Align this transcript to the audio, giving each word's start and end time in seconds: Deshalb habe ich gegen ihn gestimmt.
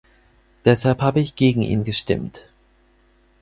Deshalb 0.65 1.03
habe 1.03 1.19
ich 1.19 1.35
gegen 1.35 1.61
ihn 1.61 1.83
gestimmt. 1.83 2.49